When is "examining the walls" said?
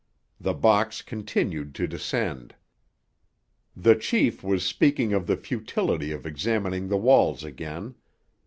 6.25-7.43